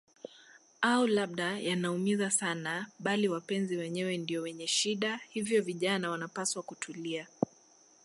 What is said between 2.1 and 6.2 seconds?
sana bali wapenzi wenyewe ndio wenye shida hivyo vinajana